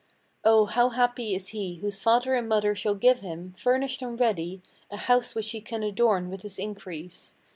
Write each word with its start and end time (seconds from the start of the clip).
Oh, 0.43 0.65
how 0.65 0.89
happy 0.89 1.35
is 1.35 1.49
he 1.49 1.75
whose 1.75 2.01
father 2.01 2.33
and 2.33 2.49
mother 2.49 2.73
shall 2.73 2.95
give 2.95 3.19
him, 3.19 3.53
Furnished 3.55 4.01
and 4.01 4.19
ready, 4.19 4.63
a 4.89 4.97
house 4.97 5.35
which 5.35 5.51
he 5.51 5.61
can 5.61 5.83
adorn 5.83 6.27
with 6.31 6.41
his 6.41 6.57
increase. 6.57 7.35